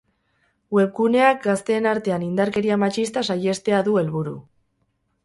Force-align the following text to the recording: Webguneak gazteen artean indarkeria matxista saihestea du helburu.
Webguneak 0.77 1.43
gazteen 1.43 1.87
artean 1.91 2.25
indarkeria 2.29 2.79
matxista 2.85 3.23
saihestea 3.29 3.83
du 3.89 3.95
helburu. 4.03 4.35